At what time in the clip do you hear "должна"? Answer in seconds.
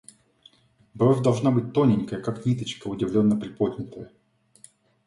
1.21-1.51